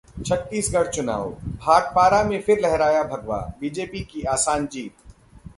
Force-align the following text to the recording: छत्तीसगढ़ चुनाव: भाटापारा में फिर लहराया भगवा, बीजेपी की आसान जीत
छत्तीसगढ़ 0.19 0.87
चुनाव: 0.87 1.29
भाटापारा 1.57 2.23
में 2.23 2.41
फिर 2.41 2.59
लहराया 2.61 3.03
भगवा, 3.05 3.37
बीजेपी 3.59 4.03
की 4.05 4.21
आसान 4.33 4.67
जीत 4.67 4.93